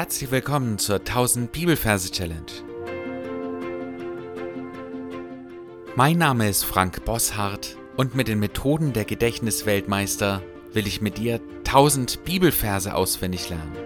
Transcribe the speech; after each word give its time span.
Herzlich 0.00 0.30
willkommen 0.30 0.78
zur 0.78 1.00
1000 1.00 1.52
Bibelverse 1.52 2.10
Challenge. 2.10 2.50
Mein 5.94 6.16
Name 6.16 6.48
ist 6.48 6.64
Frank 6.64 7.04
Bosshardt 7.04 7.76
und 7.98 8.14
mit 8.14 8.26
den 8.26 8.38
Methoden 8.38 8.94
der 8.94 9.04
Gedächtnisweltmeister 9.04 10.42
will 10.72 10.86
ich 10.86 11.02
mit 11.02 11.18
dir 11.18 11.38
1000 11.66 12.24
Bibelverse 12.24 12.94
auswendig 12.94 13.50
lernen. 13.50 13.76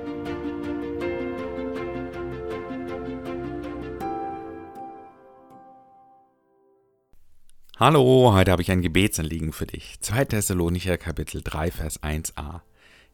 Hallo, 7.77 8.35
heute 8.35 8.53
habe 8.53 8.63
ich 8.63 8.71
ein 8.71 8.83
Gebetsanliegen 8.83 9.53
für 9.53 9.67
dich. 9.67 9.97
2. 9.99 10.27
Thessalonicher 10.27 10.97
Kapitel 10.97 11.41
3 11.43 11.73
Vers 11.73 12.01
1a. 12.05 12.61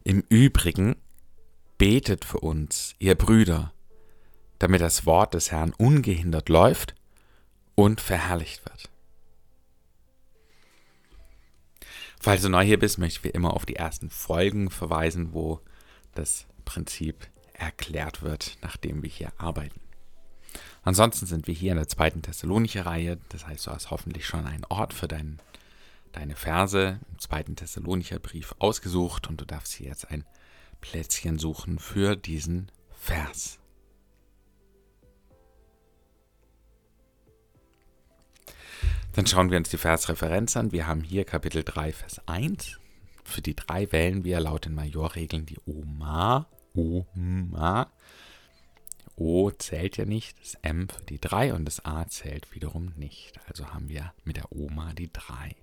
Im 0.03 0.23
Übrigen 0.29 0.97
betet 1.81 2.25
für 2.25 2.41
uns, 2.41 2.93
ihr 2.99 3.15
Brüder, 3.15 3.73
damit 4.59 4.81
das 4.81 5.07
Wort 5.07 5.33
des 5.33 5.51
Herrn 5.51 5.73
ungehindert 5.73 6.47
läuft 6.47 6.93
und 7.73 7.99
verherrlicht 7.99 8.63
wird. 8.65 8.91
Falls 12.19 12.43
du 12.43 12.49
neu 12.49 12.63
hier 12.63 12.77
bist, 12.77 12.99
möchte 12.99 13.17
ich 13.17 13.23
wie 13.23 13.35
immer 13.35 13.55
auf 13.55 13.65
die 13.65 13.77
ersten 13.77 14.11
Folgen 14.11 14.69
verweisen, 14.69 15.33
wo 15.33 15.59
das 16.13 16.45
Prinzip 16.65 17.27
erklärt 17.53 18.21
wird, 18.21 18.59
nachdem 18.61 19.01
wir 19.01 19.09
hier 19.09 19.33
arbeiten. 19.39 19.81
Ansonsten 20.83 21.25
sind 21.25 21.47
wir 21.47 21.55
hier 21.55 21.71
in 21.71 21.79
der 21.79 21.87
zweiten 21.87 22.21
Thessalonicher 22.21 22.85
Reihe, 22.85 23.17
das 23.29 23.47
heißt, 23.47 23.65
du 23.65 23.71
hast 23.71 23.89
hoffentlich 23.89 24.27
schon 24.27 24.45
einen 24.45 24.65
Ort 24.65 24.93
für 24.93 25.07
dein, 25.07 25.39
deine 26.11 26.35
Verse 26.35 26.99
im 27.09 27.17
zweiten 27.17 27.55
Thessalonicher 27.55 28.19
Brief 28.19 28.53
ausgesucht 28.59 29.27
und 29.27 29.41
du 29.41 29.45
darfst 29.45 29.73
hier 29.73 29.87
jetzt 29.87 30.11
ein 30.11 30.25
Plätzchen 30.81 31.39
suchen 31.39 31.79
für 31.79 32.15
diesen 32.15 32.71
Vers. 32.89 33.59
Dann 39.13 39.27
schauen 39.27 39.51
wir 39.51 39.57
uns 39.57 39.69
die 39.69 39.77
Versreferenz 39.77 40.55
an. 40.55 40.71
Wir 40.71 40.87
haben 40.87 41.03
hier 41.03 41.25
Kapitel 41.25 41.63
3, 41.63 41.91
Vers 41.91 42.21
1. 42.27 42.79
Für 43.23 43.41
die 43.41 43.55
drei 43.55 43.91
wählen 43.91 44.23
wir 44.23 44.39
laut 44.39 44.65
den 44.65 44.73
Majorregeln 44.73 45.45
die 45.45 45.59
Oma. 45.65 46.47
Oma. 46.73 47.91
O 49.15 49.51
zählt 49.51 49.97
ja 49.97 50.05
nicht, 50.05 50.39
das 50.39 50.55
M 50.61 50.87
für 50.89 51.03
die 51.03 51.19
3 51.19 51.53
und 51.53 51.65
das 51.65 51.85
A 51.85 52.07
zählt 52.07 52.55
wiederum 52.55 52.93
nicht. 52.95 53.39
Also 53.47 53.67
haben 53.73 53.89
wir 53.89 54.13
mit 54.23 54.37
der 54.37 54.51
Oma 54.51 54.93
die 54.93 55.11
3. 55.11 55.55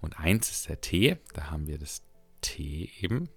Und 0.00 0.18
1 0.20 0.50
ist 0.50 0.68
der 0.68 0.80
T, 0.80 1.16
da 1.32 1.50
haben 1.50 1.66
wir 1.66 1.78
das 1.78 2.02
T 2.40 2.90
eben 3.00 3.28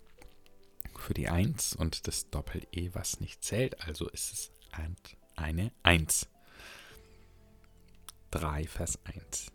für 1.02 1.14
die 1.14 1.30
1 1.30 1.76
und 1.76 2.08
das 2.08 2.30
Doppel-E, 2.30 2.92
was 2.94 3.20
nicht 3.20 3.44
zählt, 3.44 3.82
also 3.82 4.08
ist 4.10 4.32
es 4.34 4.52
eine 5.36 5.72
1. 5.84 6.28
3, 8.32 8.68
Vers 8.68 9.00
1. 9.04 9.52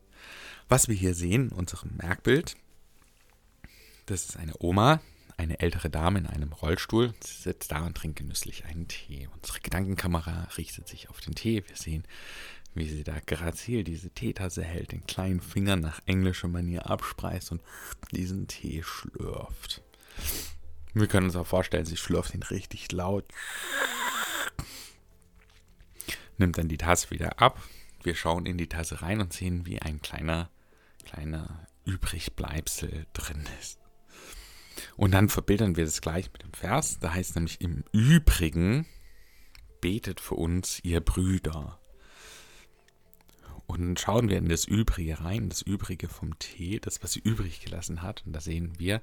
Was 0.69 0.89
wir 0.89 0.95
hier 0.95 1.15
sehen 1.15 1.51
in 1.51 1.57
unserem 1.57 1.97
Merkbild, 1.97 2.57
das 4.07 4.25
ist 4.25 4.37
eine 4.37 4.55
Oma, 4.59 5.01
eine 5.37 5.61
ältere 5.61 5.91
Dame 5.91 6.19
in 6.19 6.27
einem 6.27 6.53
Rollstuhl. 6.53 7.15
Sie 7.21 7.43
sitzt 7.43 7.73
da 7.73 7.85
und 7.85 7.97
trinkt 7.97 8.19
genüsslich 8.19 8.65
einen 8.65 8.89
Tee. 8.89 9.29
Unsere 9.35 9.61
Gedankenkamera 9.61 10.49
richtet 10.57 10.89
sich 10.89 11.09
auf 11.09 11.21
den 11.21 11.35
Tee. 11.35 11.63
Wir 11.67 11.77
sehen, 11.77 12.05
wie 12.75 12.89
sie 12.89 13.05
da 13.05 13.19
grazil 13.25 13.85
diese 13.85 14.11
Teetasse 14.11 14.63
hält, 14.63 14.93
den 14.93 15.07
kleinen 15.07 15.41
Finger 15.41 15.77
nach 15.77 16.01
englischer 16.07 16.49
Manier 16.49 16.91
abspreist 16.91 17.53
und 17.53 17.63
diesen 18.13 18.47
Tee 18.49 18.83
schlürft. 18.83 19.83
Wir 20.99 21.09
können 21.09 21.27
uns 21.27 21.37
auch 21.37 21.47
vorstellen, 21.47 21.85
sie 21.85 21.99
schlürft 21.99 22.33
ihn 22.33 22.43
richtig 22.43 22.91
laut. 22.91 23.27
Nimmt 26.39 26.57
dann 26.57 26.69
die 26.69 26.79
Tasse 26.79 27.11
wieder 27.11 27.39
ab. 27.39 27.63
Wir 28.03 28.15
schauen 28.15 28.47
in 28.47 28.57
die 28.57 28.71
Tasse 28.71 29.03
rein 29.03 29.21
und 29.21 29.31
sehen, 29.31 29.67
wie 29.67 29.83
ein 29.83 30.01
kleiner, 30.01 30.49
kleiner 31.05 31.67
Übrigbleibsel 31.85 33.05
drin 33.13 33.45
ist. 33.61 33.79
Und 34.97 35.11
dann 35.13 35.29
verbildern 35.29 35.77
wir 35.77 35.85
das 35.85 36.01
gleich 36.01 36.33
mit 36.33 36.43
dem 36.43 36.55
Vers. 36.55 36.99
Da 36.99 37.13
heißt 37.13 37.35
nämlich 37.35 37.61
im 37.61 37.85
Übrigen, 37.93 38.87
betet 39.83 40.19
für 40.19 40.37
uns, 40.37 40.81
ihr 40.83 41.03
Brüder. 41.03 41.79
Und 43.67 43.81
dann 43.81 43.97
schauen 43.97 44.29
wir 44.29 44.39
in 44.39 44.49
das 44.49 44.65
Übrige 44.65 45.21
rein, 45.21 45.49
das 45.49 45.63
Übrige 45.63 46.09
vom 46.09 46.39
Tee, 46.39 46.79
das, 46.79 47.03
was 47.03 47.13
sie 47.13 47.21
übrig 47.21 47.61
gelassen 47.61 48.03
hat. 48.03 48.23
Und 48.25 48.33
da 48.33 48.41
sehen 48.41 48.79
wir 48.79 49.03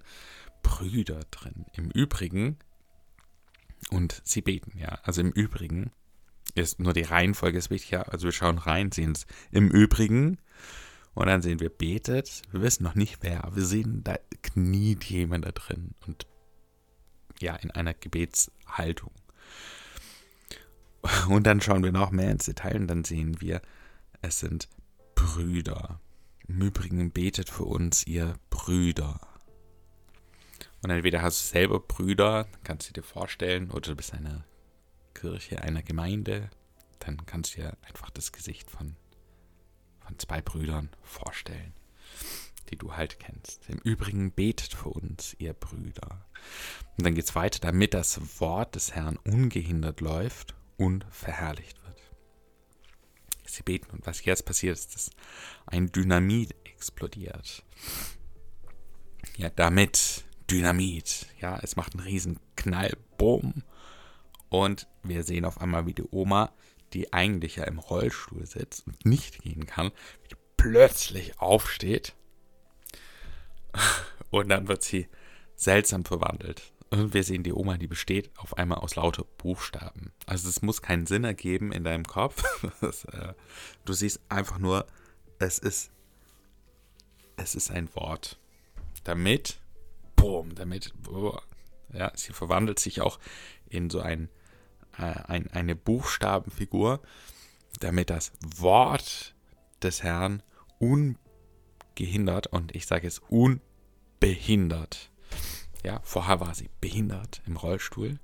Brüder 0.62 1.22
drin. 1.32 1.66
Im 1.74 1.92
Übrigen, 1.92 2.58
und 3.90 4.22
sie 4.24 4.42
beten, 4.42 4.78
ja. 4.78 5.00
Also 5.04 5.22
im 5.22 5.32
Übrigen 5.32 5.92
ist 6.56 6.80
nur 6.80 6.94
die 6.94 7.04
Reihenfolge 7.04 7.58
ist 7.58 7.70
wichtig, 7.70 7.92
ja. 7.92 8.04
Also 8.04 8.26
wir 8.26 8.32
schauen 8.32 8.58
rein, 8.58 8.92
sehen 8.92 9.12
es 9.12 9.26
im 9.52 9.70
Übrigen. 9.70 10.38
Und 11.14 11.28
dann 11.28 11.42
sehen 11.42 11.60
wir 11.60 11.70
betet. 11.70 12.42
Wir 12.52 12.62
wissen 12.62 12.84
noch 12.84 12.96
nicht 12.96 13.20
wer, 13.22 13.50
wir 13.54 13.66
sehen, 13.66 14.04
da 14.04 14.18
kniet 14.42 15.04
jemand 15.04 15.46
da 15.46 15.52
drin. 15.52 15.94
Und 16.08 16.26
ja, 17.40 17.56
in 17.56 17.72
einer 17.72 17.94
Gebetshaltung. 17.94 19.12
Und 21.28 21.46
dann 21.46 21.62
schauen 21.62 21.84
wir 21.84 21.92
noch 21.92 22.12
mehr 22.12 22.32
ins 22.32 22.46
Detail 22.46 22.78
und 22.78 22.88
dann 22.88 23.04
sehen 23.04 23.42
wir, 23.42 23.62
es 24.24 24.40
sind 24.40 24.70
Brüder. 25.16 26.00
Im 26.48 26.62
Übrigen 26.62 27.12
betet 27.12 27.50
für 27.50 27.66
uns 27.66 28.08
ihr 28.08 28.36
Brüder. 28.50 29.20
Und 30.82 30.90
entweder 30.90 31.22
hast 31.22 31.42
du 31.42 31.54
selber 31.54 31.80
Brüder, 31.80 32.48
kannst 32.64 32.90
du 32.90 32.94
dir 32.94 33.04
vorstellen, 33.04 33.70
oder 33.70 33.92
du 33.92 33.96
bist 33.96 34.14
eine 34.14 34.44
Kirche, 35.14 35.62
einer 35.62 35.84
Gemeinde, 35.84 36.50
dann 37.00 37.26
kannst 37.26 37.56
du 37.56 37.62
dir 37.62 37.78
einfach 37.82 38.10
das 38.10 38.32
Gesicht 38.32 38.72
von, 38.72 38.96
von 40.00 40.18
zwei 40.20 40.42
Brüdern 40.42 40.90
vorstellen, 41.02 41.74
die 42.70 42.78
du 42.78 42.96
halt 42.96 43.20
kennst. 43.20 43.70
Im 43.70 43.80
Übrigen 43.80 44.32
betet 44.32 44.74
für 44.74 44.90
uns, 44.90 45.36
ihr 45.38 45.54
Brüder. 45.54 46.26
Und 46.98 47.06
dann 47.06 47.16
geht 47.16 47.26
es 47.26 47.36
weiter, 47.36 47.60
damit 47.60 47.94
das 47.94 48.40
Wort 48.40 48.76
des 48.76 48.96
Herrn 48.96 49.18
ungehindert 49.18 50.02
läuft 50.02 50.56
und 50.78 51.06
verherrlicht 51.10 51.82
wird. 51.86 52.13
Sie 53.54 53.64
beten 53.64 53.92
und 53.92 54.06
was 54.06 54.24
jetzt 54.26 54.46
passiert 54.46 54.78
ist, 54.78 54.96
dass 54.96 55.12
ein 55.66 55.92
Dynamit 55.92 56.56
explodiert. 56.66 57.64
Ja, 59.38 59.50
damit 59.50 60.26
Dynamit. 60.50 61.28
Ja, 61.40 61.60
es 61.62 61.76
macht 61.76 61.94
einen 61.94 62.04
riesen 62.04 62.40
Knall, 62.56 62.98
Boom. 63.18 63.64
Und 64.50 64.88
wir 65.04 65.24
sehen 65.24 65.46
auf 65.46 65.62
einmal, 65.62 65.88
wie 65.88 65.94
die 65.94 66.08
Oma, 66.12 66.52
die 66.94 67.12
eigentlich 67.12 67.56
ja 67.56 67.64
im 67.64 67.80
Rollstuhl 67.80 68.46
sitzt 68.46 68.86
und 68.86 69.06
nicht 69.06 69.42
gehen 69.42 69.66
kann, 69.66 69.92
plötzlich 70.58 71.40
aufsteht. 71.40 72.14
Und 74.30 74.50
dann 74.50 74.68
wird 74.68 74.84
sie 74.84 75.08
seltsam 75.56 76.06
verwandelt. 76.06 76.73
Und 76.94 77.16
wir 77.16 77.24
sehen 77.24 77.42
die 77.42 77.54
Oma, 77.54 77.78
die 77.78 77.88
besteht 77.88 78.30
auf 78.38 78.56
einmal 78.56 78.78
aus 78.78 78.96
lauter 78.96 79.24
Buchstaben. 79.40 80.12
Also 80.28 80.48
es 80.48 80.62
muss 80.62 80.84
keinen 80.84 81.08
Sinn 81.08 81.24
ergeben 81.24 81.72
in 81.72 81.84
deinem 81.84 82.06
Kopf. 82.06 82.44
Äh, 83.12 83.34
du 83.86 83.94
siehst 83.94 84.20
einfach 84.30 84.60
nur, 84.60 84.86
es 85.40 85.58
ist, 85.58 85.90
es 87.36 87.56
ist 87.56 87.72
ein 87.72 87.90
Wort. 87.96 88.40
Damit, 89.04 89.60
boom, 90.16 90.54
damit, 90.54 90.94
boah, 91.02 91.42
ja, 91.92 92.12
sie 92.14 92.32
verwandelt 92.32 92.78
sich 92.78 93.02
auch 93.02 93.18
in 93.68 93.90
so 93.90 94.00
ein, 94.00 94.30
äh, 95.00 95.02
ein, 95.02 95.50
eine 95.50 95.76
Buchstabenfigur, 95.76 97.02
damit 97.80 98.12
das 98.12 98.34
Wort 98.58 99.34
des 99.82 100.04
Herrn 100.04 100.44
ungehindert, 100.78 102.48
und 102.48 102.76
ich 102.76 102.86
sage 102.86 103.08
es 103.08 103.20
unbehindert, 103.30 105.10
ja, 105.84 106.02
vorher 106.04 106.40
war 106.40 106.56
sie 106.56 106.70
behindert 106.82 107.42
im 107.46 107.58
Rollstuhl. 107.58 108.20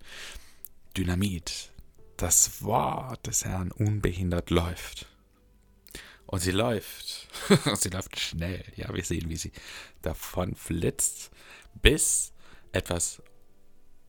Dynamit. 0.96 1.72
Das 2.18 2.64
Wort 2.64 3.28
des 3.28 3.46
Herrn 3.46 3.72
unbehindert 3.72 4.50
läuft. 4.50 5.08
Und 6.26 6.40
sie 6.40 6.52
läuft. 6.52 7.28
sie 7.76 7.90
läuft 7.90 8.20
schnell. 8.20 8.64
Ja, 8.76 8.94
wir 8.94 9.04
sehen, 9.04 9.30
wie 9.30 9.38
sie 9.38 9.52
davon 10.02 10.56
flitzt, 10.56 11.32
bis 11.82 12.34
etwas 12.72 13.22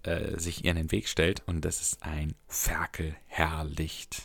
äh, 0.03 0.39
sich 0.39 0.65
ihr 0.65 0.73
in 0.73 0.77
den 0.77 0.93
Weg 0.93 1.09
stellt. 1.09 1.43
Und 1.47 1.65
das 1.65 1.81
ist 1.81 2.03
ein 2.03 2.35
Ferkelherrlicht. 2.49 4.23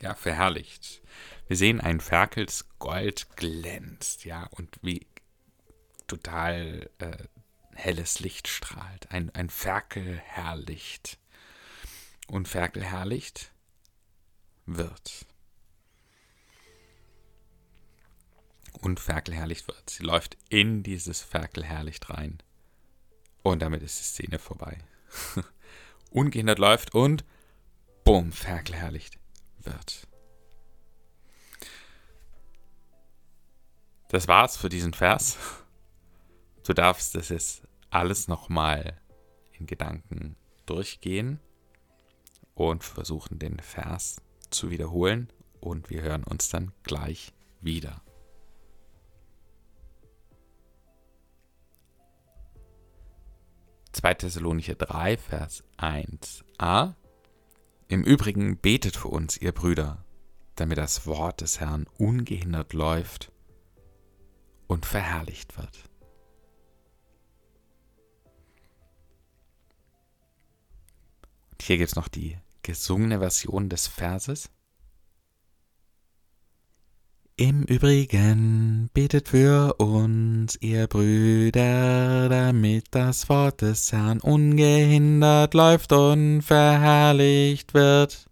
Ja, 0.00 0.14
verherrlicht. 0.14 1.02
Wir 1.48 1.56
sehen 1.56 1.80
ein 1.80 2.00
Ferkel, 2.00 2.46
das 2.46 2.66
Gold 2.78 3.26
glänzt, 3.36 4.24
ja, 4.24 4.46
und 4.52 4.78
wie 4.82 5.06
total 6.08 6.90
äh, 6.98 7.16
helles 7.74 8.20
Licht 8.20 8.48
strahlt. 8.48 9.10
Ein, 9.10 9.30
ein 9.34 9.50
Ferkelherrlicht. 9.50 11.18
Und 12.26 12.48
Ferkelherrlicht 12.48 13.52
wird. 14.66 15.26
Und 18.72 19.00
Ferkelherrlicht 19.00 19.66
wird. 19.68 19.90
Sie 19.90 20.02
läuft 20.02 20.36
in 20.48 20.82
dieses 20.82 21.20
Ferkelherrlicht 21.22 22.10
rein. 22.10 22.38
Und 23.42 23.60
damit 23.62 23.82
ist 23.82 23.98
die 23.98 24.04
Szene 24.04 24.38
vorbei. 24.38 24.78
ungehindert 26.10 26.58
läuft 26.58 26.94
und 26.94 27.24
bumm, 28.04 28.32
verherrlicht 28.32 29.18
wird. 29.60 30.06
Das 34.08 34.26
war's 34.26 34.56
für 34.56 34.68
diesen 34.68 34.94
Vers. 34.94 35.36
Du 36.68 36.74
darfst 36.74 37.14
das 37.14 37.30
jetzt 37.30 37.66
alles 37.88 38.28
nochmal 38.28 39.00
in 39.52 39.64
Gedanken 39.64 40.36
durchgehen 40.66 41.40
und 42.54 42.84
versuchen, 42.84 43.38
den 43.38 43.58
Vers 43.58 44.20
zu 44.50 44.68
wiederholen. 44.68 45.32
Und 45.62 45.88
wir 45.88 46.02
hören 46.02 46.24
uns 46.24 46.50
dann 46.50 46.72
gleich 46.82 47.32
wieder. 47.62 48.02
2. 53.92 54.12
Thessalonicher 54.12 54.74
3, 54.74 55.16
Vers 55.16 55.64
1a. 55.78 56.96
Im 57.88 58.04
Übrigen 58.04 58.58
betet 58.58 58.94
für 58.94 59.08
uns, 59.08 59.38
ihr 59.38 59.52
Brüder, 59.52 60.04
damit 60.56 60.76
das 60.76 61.06
Wort 61.06 61.40
des 61.40 61.60
Herrn 61.60 61.86
ungehindert 61.96 62.74
läuft 62.74 63.32
und 64.66 64.84
verherrlicht 64.84 65.56
wird. 65.56 65.87
Hier 71.62 71.78
gibt 71.78 71.90
es 71.90 71.96
noch 71.96 72.08
die 72.08 72.38
gesungene 72.62 73.18
Version 73.18 73.68
des 73.68 73.86
Verses. 73.86 74.50
Im 77.36 77.62
Übrigen 77.62 78.90
betet 78.94 79.28
für 79.28 79.74
uns, 79.74 80.56
ihr 80.60 80.88
Brüder, 80.88 82.28
damit 82.28 82.86
das 82.90 83.28
Wort 83.28 83.62
des 83.62 83.92
Herrn 83.92 84.18
ungehindert 84.20 85.54
läuft 85.54 85.92
und 85.92 86.42
verherrlicht 86.42 87.74
wird. 87.74 88.28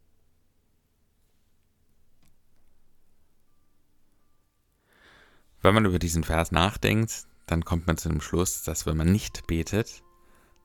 Wenn 5.62 5.74
man 5.74 5.84
über 5.84 6.00
diesen 6.00 6.24
Vers 6.24 6.50
nachdenkt, 6.50 7.26
dann 7.46 7.64
kommt 7.64 7.86
man 7.86 7.96
zu 7.96 8.08
dem 8.08 8.20
Schluss, 8.20 8.64
dass 8.64 8.86
wenn 8.86 8.96
man 8.96 9.12
nicht 9.12 9.46
betet, 9.46 10.02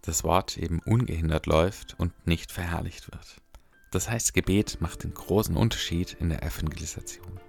das 0.01 0.23
Wort 0.23 0.57
eben 0.57 0.79
ungehindert 0.79 1.45
läuft 1.45 1.95
und 1.99 2.27
nicht 2.27 2.51
verherrlicht 2.51 3.11
wird. 3.11 3.41
Das 3.91 4.09
heißt, 4.09 4.33
Gebet 4.33 4.79
macht 4.79 5.03
den 5.03 5.13
großen 5.13 5.55
Unterschied 5.55 6.15
in 6.19 6.29
der 6.29 6.43
Evangelisation. 6.43 7.39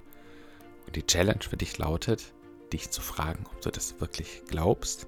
Und 0.86 0.96
die 0.96 1.06
Challenge 1.06 1.42
für 1.48 1.56
dich 1.56 1.78
lautet, 1.78 2.34
dich 2.72 2.90
zu 2.90 3.00
fragen, 3.00 3.46
ob 3.46 3.60
du 3.60 3.70
das 3.70 4.00
wirklich 4.00 4.42
glaubst 4.48 5.06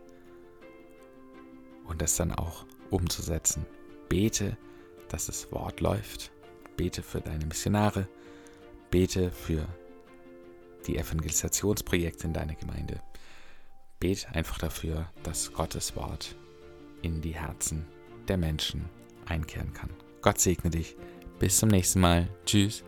und 1.84 2.00
das 2.00 2.16
dann 2.16 2.32
auch 2.32 2.64
umzusetzen. 2.90 3.66
Bete, 4.08 4.56
dass 5.08 5.26
das 5.26 5.50
Wort 5.52 5.80
läuft. 5.80 6.30
Bete 6.76 7.02
für 7.02 7.20
deine 7.20 7.44
Missionare. 7.46 8.08
Bete 8.90 9.30
für 9.30 9.66
die 10.86 10.98
Evangelisationsprojekte 10.98 12.26
in 12.26 12.32
deiner 12.32 12.54
Gemeinde. 12.54 13.00
Bete 13.98 14.28
einfach 14.28 14.58
dafür, 14.58 15.10
dass 15.22 15.52
Gottes 15.52 15.96
Wort 15.96 16.36
in 17.04 17.20
die 17.20 17.34
Herzen 17.34 17.86
der 18.28 18.36
Menschen 18.36 18.84
einkehren 19.26 19.72
kann. 19.72 19.90
Gott 20.22 20.40
segne 20.40 20.70
dich. 20.70 20.96
Bis 21.38 21.58
zum 21.58 21.68
nächsten 21.68 22.00
Mal. 22.00 22.28
Tschüss. 22.46 22.84